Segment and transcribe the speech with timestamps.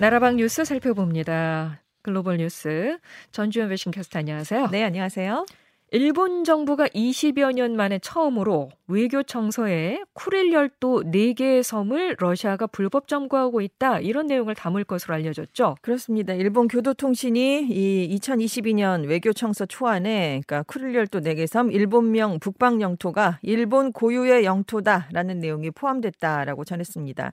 [0.00, 1.82] 나라방 뉴스 살펴봅니다.
[2.02, 2.98] 글로벌 뉴스
[3.32, 4.68] 전주현 외신캐스터 안녕하세요.
[4.68, 5.44] 네, 안녕하세요.
[5.90, 13.62] 일본 정부가 20여 년 만에 처음으로 외교 청서에 쿠릴 열도 4개의 섬을 러시아가 불법 점거하고
[13.62, 14.00] 있다.
[14.00, 15.76] 이런 내용을 담을 것으로 알려졌죠.
[15.80, 16.34] 그렇습니다.
[16.34, 23.38] 일본 교도통신이 이 2022년 외교 청서 초안에 그러니까 쿠릴 열도 4개 섬 일본명 북방 영토가
[23.40, 27.32] 일본 고유의 영토다라는 내용이 포함됐다라고 전했습니다.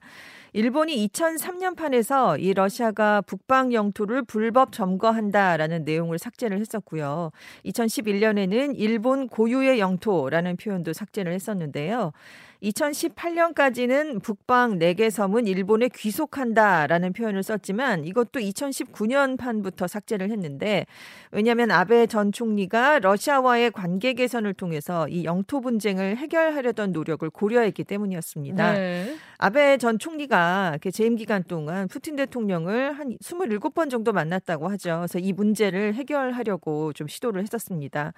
[0.53, 7.31] 일본이 2003년 판에서 이 러시아가 북방 영토를 불법 점거한다라는 내용을 삭제를 했었고요.
[7.65, 12.11] 2011년에 는 일본 고유의 영토라는 표현도 삭제를 했었는데요.
[12.65, 20.85] 2018년까지는 북방 4개 섬은 일본에 귀속한다라는 표현을 썼지만 이것도 2019년 판부터 삭제를 했는데
[21.31, 28.73] 왜냐하면 아베 전 총리가 러시아와의 관계 개선을 통해서 이 영토 분쟁을 해결하려던 노력을 고려했기 때문이었습니다.
[28.73, 29.15] 네.
[29.37, 34.97] 아베 전 총리가 재임 기간 동안 푸틴 대통령을 한 27번 정도 만났다고 하죠.
[34.99, 38.13] 그래서 이 문제를 해결하려고 좀 시도를 했었습니다.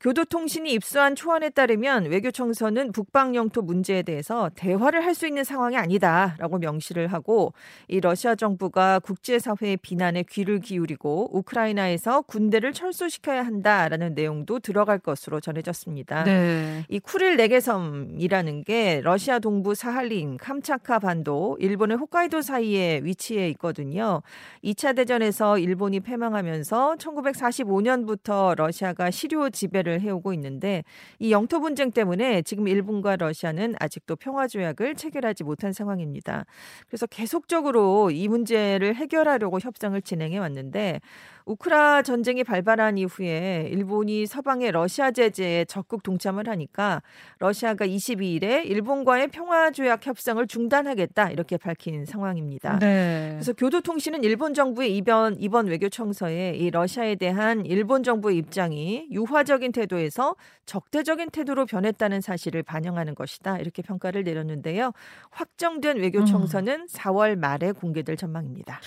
[0.00, 6.58] 교도통신이 입수한 초안에 따르면 외교청서는 북방 영토 문제에 대해서 대화를 할 수 있는 상황이 아니다라고
[6.58, 7.52] 명시를 하고
[7.88, 16.24] 이 러시아 정부가 국제사회의 비난에 귀를 기울이고 우크라이나에서 군대를 철수시켜야 한다라는 내용도 들어갈 것으로 전해졌습니다.
[16.24, 16.84] 네.
[16.88, 24.22] 이 쿠릴 네개섬이라는 게 러시아 동부 사할린, 캄차카 반도, 일본의 홋카이도 사이에 위치해 있거든요.
[24.64, 30.84] 2차 대전에서 일본이 패망하면서 1945년부터 러시아가 시료 지배를 전쟁을 해오고 있는데
[31.18, 36.44] 이 영토 분쟁 때문에 지금 일본과 러시아는 아직도 평화 조약을 체결하지 못한 상황입니다.
[36.86, 41.00] 그래서 계속적으로 이 문제를 해결하려고 협상을 진행해 왔는데
[41.46, 47.02] 우크라 전쟁이 발발한 이후에 일본이 서방의 러시아 제재에 적극 동참을 하니까
[47.38, 52.78] 러시아가 22일에 일본과의 평화 조약 협상을 중단하겠다 이렇게 밝힌 상황입니다.
[52.78, 53.30] 네.
[53.32, 59.72] 그래서 교도통신은 일본 정부의 이번 이번 외교 청서에 이 러시아에 대한 일본 정부의 입장이 유화적인
[59.80, 60.36] 태도에서
[60.66, 64.92] 적대적인 태도로 변했다는 사실을 반영하는 것이다 이렇게 평가를 내렸는데요.
[65.30, 66.86] 확정된 외교 청서는 음.
[66.86, 68.80] 4월 말에 공개될 전망입니다.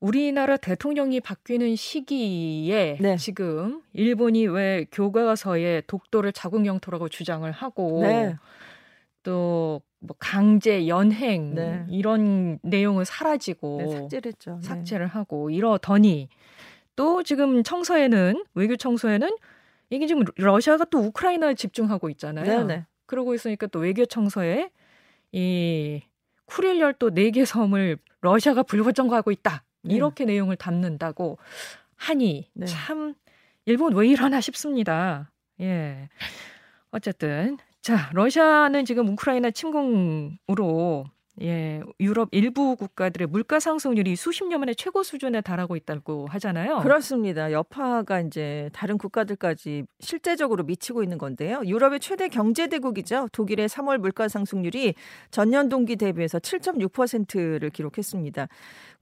[0.00, 3.16] 우리나라 대통령이 바뀌는 시기에 네.
[3.16, 8.36] 지금 일본이 왜 교과서에 독도를 자국 영토라고 주장을 하고 네.
[9.24, 9.80] 또뭐
[10.18, 11.84] 강제 연행 네.
[11.90, 14.60] 이런 내용은 사라지고 네, 삭제를 했죠.
[14.62, 14.68] 네.
[14.68, 16.28] 삭제를 하고 이러더니
[16.94, 19.28] 또 지금 청서에는 외교 청소에는
[19.90, 22.44] 이게 지금 러시아가 또 우크라이나에 집중하고 있잖아요.
[22.44, 22.64] 네네.
[22.64, 22.86] 네.
[23.06, 24.70] 그러고 있으니까 또 외교 청서에
[25.32, 26.02] 이
[26.46, 29.64] 쿠릴 열도 4개 섬을 러시아가 불법 점거하고 있다.
[29.82, 29.94] 네.
[29.94, 31.38] 이렇게 내용을 담는다고
[31.96, 32.66] 하니 네.
[32.66, 33.14] 참
[33.64, 35.30] 일본 왜 이러나 싶습니다.
[35.60, 36.08] 예.
[36.90, 41.06] 어쨌든 자 러시아는 지금 우크라이나 침공으로
[41.42, 46.80] 예, 유럽 일부 국가들의 물가 상승률이 수십 년 만에 최고 수준에 달하고 있다고 하잖아요.
[46.80, 47.52] 그렇습니다.
[47.52, 51.62] 여파가 이제 다른 국가들까지 실제적으로 미치고 있는 건데요.
[51.64, 53.28] 유럽의 최대 경제 대국이죠.
[53.32, 54.94] 독일의 3월 물가 상승률이
[55.30, 58.48] 전년 동기 대비해서 7.6%를 기록했습니다.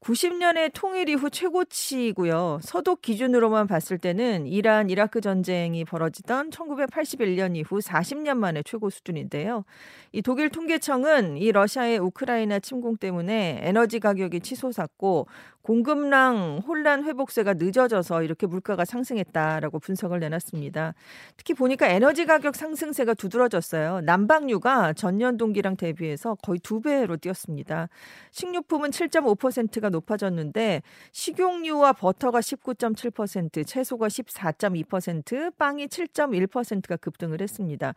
[0.00, 2.60] 90년의 통일 이후 최고치고요.
[2.62, 9.64] 서독 기준으로만 봤을 때는 이란 이라크 전쟁이 벌어지던 1981년 이후 40년 만에 최고 수준인데요.
[10.12, 15.26] 이 독일 통계청은 이 러시아의 우크라 이나 침공 때문에 에너지 가격이 치솟았고
[15.66, 20.94] 공급량 혼란 회복세가 늦어져서 이렇게 물가가 상승했다라고 분석을 내놨습니다.
[21.36, 24.00] 특히 보니까 에너지 가격 상승세가 두드러졌어요.
[24.02, 27.88] 난방유가 전년 동기랑 대비해서 거의 두 배로 뛰었습니다.
[28.30, 37.94] 식료품은 7.5%가 높아졌는데 식용유와 버터가 19.7%, 채소가 14.2%, 빵이 7.1%가 급등을 했습니다.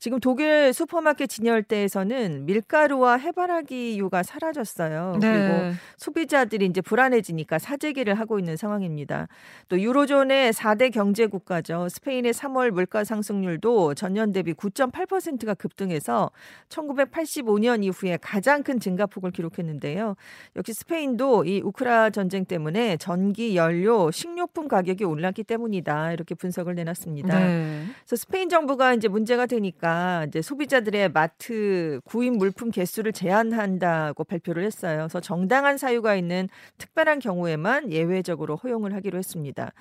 [0.00, 5.18] 지금 독일 슈퍼마켓 진열대에서는 밀가루와 해바라기 유가 사라졌어요.
[5.20, 5.32] 네.
[5.32, 9.28] 그리고 소비자들이 이제 불안 불안해지니까 사재기를 하고 있는 상황입니다.
[9.68, 11.88] 또 유로존의 4대 경제 국가죠.
[11.88, 16.30] 스페인의 3월 물가 상승률도 전년 대비 9.8%가 급등해서
[16.68, 20.14] 1985년 이후에 가장 큰 증가폭을 기록했는데요.
[20.56, 26.12] 역시 스페인도 이 우크라 전쟁 때문에 전기, 연료, 식료품 가격이 올랐기 때문이다.
[26.12, 27.38] 이렇게 분석을 내놨습니다.
[27.38, 27.84] 네.
[28.04, 34.64] 그래서 스페인 정부가 이제 문제가 되니까 이제 소비자들의 마트 구입 물품 개수를 제한 한다고 발표를
[34.64, 34.98] 했어요.
[34.98, 36.48] 그래서 정당한 사유가 있는
[36.78, 39.72] 특별 특별한 경우에만 예외적으로 허용을 하기로 했습니다.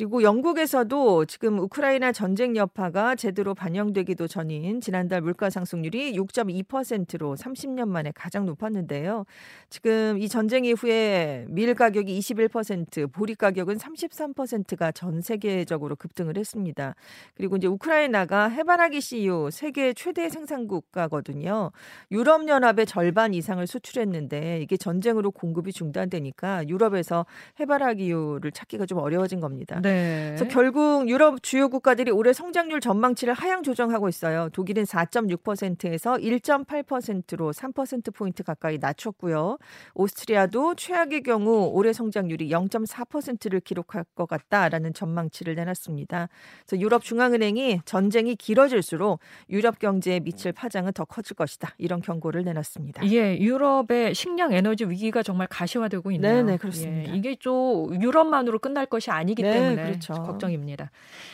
[0.00, 8.10] 그리고 영국에서도 지금 우크라이나 전쟁 여파가 제대로 반영되기도 전인 지난달 물가 상승률이 6.2%로 30년 만에
[8.14, 9.26] 가장 높았는데요.
[9.68, 16.94] 지금 이 전쟁 이후에 밀 가격이 21%, 보리 가격은 33%가 전 세계적으로 급등을 했습니다.
[17.34, 21.72] 그리고 이제 우크라이나가 해바라기 CU 세계 최대 생산국가거든요.
[22.10, 27.26] 유럽 연합의 절반 이상을 수출했는데 이게 전쟁으로 공급이 중단되니까 유럽에서
[27.60, 29.78] 해바라기유를 찾기가 좀 어려워진 겁니다.
[29.82, 29.89] 네.
[29.90, 34.48] 그래서 결국 유럽 주요 국가들이 올해 성장률 전망치를 하향 조정하고 있어요.
[34.52, 39.58] 독일은 4.6%에서 1.8%로 3% 포인트 가까이 낮췄고요.
[39.94, 46.28] 오스트리아도 최악의 경우 올해 성장률이 0.4%를 기록할 것 같다라는 전망치를 내놨습니다.
[46.66, 49.20] 그래서 유럽 중앙은행이 전쟁이 길어질수록
[49.50, 51.74] 유럽 경제에 미칠 파장은 더 커질 것이다.
[51.78, 53.08] 이런 경고를 내놨습니다.
[53.10, 56.36] 예, 유럽의 식량 에너지 위기가 정말 가시화되고 있네요.
[56.36, 57.12] 네, 네 그렇습니다.
[57.12, 60.14] 예, 이게 좀 유럽만으로 끝날 것이 아니기 네, 때문에 그렇죠.
[60.14, 60.90] 걱정입니다.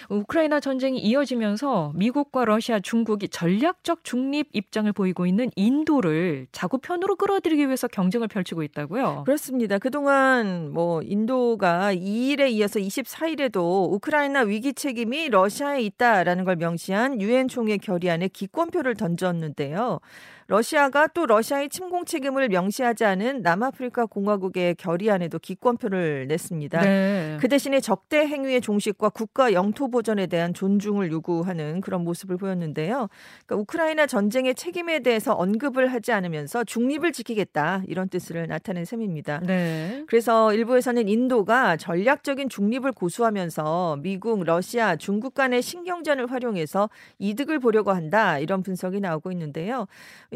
[0.09, 7.89] 우크라이나 전쟁이 이어지면서 미국과 러시아, 중국이 전략적 중립 입장을 보이고 있는 인도를 자구편으로 끌어들이기 위해서
[7.89, 9.25] 경쟁을 펼치고 있다고요.
[9.25, 9.79] 그렇습니다.
[9.79, 17.77] 그동안 뭐 인도가 2일에 이어서 24일에도 우크라이나 위기 책임이 러시아에 있다라는 걸 명시한 유엔 총회
[17.77, 20.01] 결의안에 기권표를 던졌는데요.
[20.49, 26.81] 러시아가 또 러시아의 침공 책임을 명시하지 않은 남아프리카 공화국의 결의안에도 기권표를 냈습니다.
[26.83, 27.37] 네.
[27.41, 33.09] 그 대신에 적대 행위의 종식과 국가 영토 보전에 대한 존중을 요구하는 그런 모습을 보였는데요.
[33.45, 39.41] 그러니까 우크라이나 전쟁의 책임에 대해서 언급을 하지 않으면서 중립을 지키겠다 이런 뜻을 나타낸 셈입니다.
[39.41, 40.05] 네.
[40.07, 46.89] 그래서 일부에서는 인도가 전략적인 중립을 고수하면서 미국, 러시아, 중국 간의 신경전을 활용해서
[47.19, 49.87] 이득을 보려고 한다 이런 분석이 나오고 있는데요.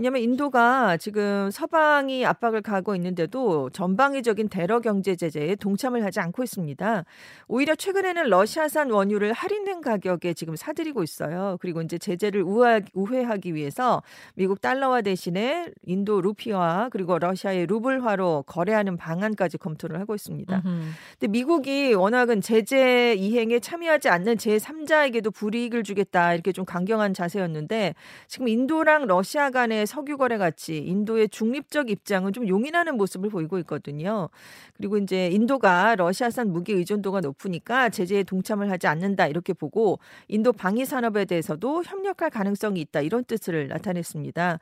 [0.00, 7.04] 왜냐하면 인도가 지금 서방이 압박을 가고 있는데도 전방위적인 대러 경제 제재에 동참을 하지 않고 있습니다.
[7.48, 11.58] 오히려 최근에는 러시아산 원유를 할인된 가격에 지금 사들이고 있어요.
[11.60, 14.02] 그리고 이제 제재를 우회, 우회하기 위해서
[14.36, 20.62] 미국 달러화 대신에 인도 루피와 그리고 러시아의 루블화로 거래하는 방안까지 검토를 하고 있습니다.
[20.62, 27.94] 근데 미국이 워낙은 제재 이행에 참여하지 않는 제3자에게도 불이익을 주겠다 이렇게 좀 강경한 자세였는데
[28.28, 34.28] 지금 인도랑 러시아 간의 석유 거래 가치, 인도의 중립적 입장은 좀 용인하는 모습을 보이고 있거든요.
[34.76, 39.98] 그리고 이제 인도가 러시아산 무기 의존도가 높으니까 제재에 동참을 하지 않는다 이렇게 보고
[40.28, 44.60] 인도 방위 산업에 대해서도 협력할 가능성이 있다 이런 뜻을 나타냈습니다.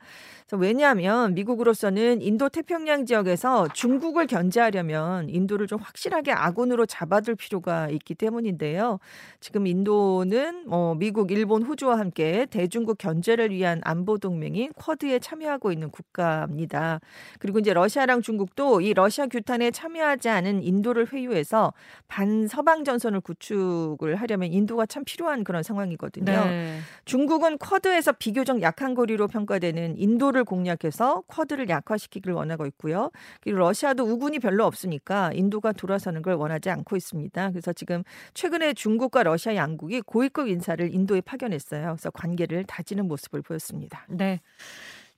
[0.53, 8.99] 왜냐하면 미국으로서는 인도 태평양 지역에서 중국을 견제하려면 인도를 좀 확실하게 아군으로 잡아둘 필요가 있기 때문인데요.
[9.39, 15.89] 지금 인도는 어, 미국, 일본, 호주와 함께 대중국 견제를 위한 안보 동맹인 쿼드에 참여하고 있는
[15.89, 16.99] 국가입니다.
[17.39, 21.73] 그리고 이제 러시아랑 중국도 이 러시아 규탄에 참여하지 않은 인도를 회유해서
[22.07, 26.25] 반서방 전선을 구축을 하려면 인도가 참 필요한 그런 상황이거든요.
[26.25, 26.79] 네.
[27.05, 33.11] 중국은 쿼드에서 비교적 약한 고리로 평가되는 인도를 공략해서 쿼드를 약화시키기를 원하고 있고요.
[33.41, 37.49] 그리고 러시아도 우군이 별로 없으니까 인도가 돌아서는 걸 원하지 않고 있습니다.
[37.51, 41.95] 그래서 지금 최근에 중국과 러시아 양국이 고위급 인사를 인도에 파견했어요.
[41.95, 44.05] 그래서 관계를 다지는 모습을 보였습니다.
[44.09, 44.41] 네.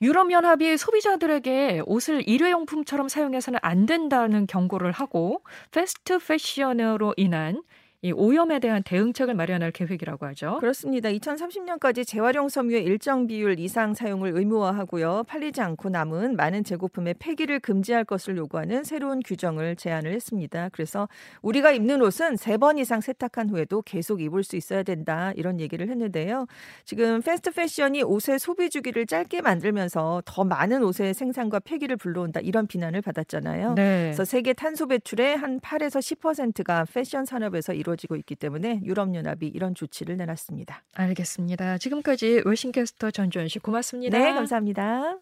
[0.01, 7.61] 유럽연합이 소비자들에게 옷을 일회용품처럼 사용해서는 안 된다는 경고를 하고 패스트 패션으로 인한
[8.03, 10.57] 이 오염에 대한 대응책을 마련할 계획이라고 하죠.
[10.59, 11.09] 그렇습니다.
[11.09, 15.25] 2030년까지 재활용 섬유의 일정 비율 이상 사용을 의무화하고요.
[15.27, 20.69] 팔리지 않고 남은 많은 재고품의 폐기를 금지할 것을 요구하는 새로운 규정을 제안을 했습니다.
[20.71, 21.07] 그래서
[21.43, 25.31] 우리가 입는 옷은 세 번 이상 세탁한 후에도 계속 입을 수 있어야 된다.
[25.35, 26.47] 이런 얘기를 했는데요.
[26.85, 32.39] 지금 패스트 패션이 옷의 소비 주기를 짧게 만들면서 더 많은 옷의 생산과 폐기를 불러온다.
[32.39, 33.75] 이런 비난을 받았잖아요.
[33.75, 34.05] 네.
[34.05, 39.75] 그래서 세계 탄소 배출의 한 8에서 10%가 패션 산업에서 이루 이루어지고 있기 때문에 유럽연합이 이런
[39.75, 40.83] 조치를 내놨습니다.
[40.93, 41.77] 알겠습니다.
[41.77, 44.17] 지금까지 외신캐스터 전주현 씨 고맙습니다.
[44.17, 45.21] 네, 감사합니다.